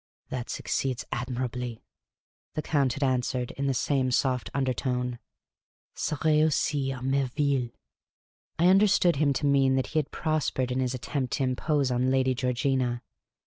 [0.31, 1.83] "That succeeds admirably,"
[2.55, 5.19] the Count had answered, in the same soft undertone."
[5.95, 6.15] p?
[6.15, 7.73] reussit h nicrvcillc.'"
[8.57, 12.09] I understood him to mean that he had prospered in his attempt to impose on
[12.09, 13.03] Lady Georgina.